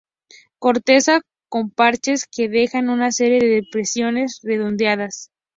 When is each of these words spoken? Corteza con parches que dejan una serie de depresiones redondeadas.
Corteza 0.57 1.21
con 1.47 1.69
parches 1.69 2.25
que 2.25 2.49
dejan 2.49 2.89
una 2.89 3.11
serie 3.11 3.37
de 3.39 3.61
depresiones 3.61 4.39
redondeadas. 4.41 5.29